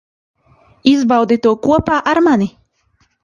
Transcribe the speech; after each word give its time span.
Izbaudi 0.91 1.37
to 1.45 1.53
kopā 1.67 1.99
ar 2.13 2.21
mani. 2.29 2.49